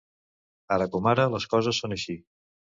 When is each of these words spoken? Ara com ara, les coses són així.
Ara 0.77 0.87
com 0.95 1.11
ara, 1.13 1.27
les 1.37 1.47
coses 1.53 1.85
són 1.85 1.97
així. 1.99 2.19